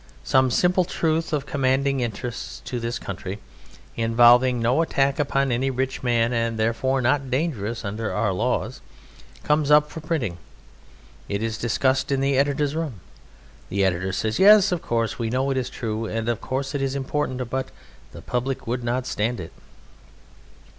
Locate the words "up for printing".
9.69-10.39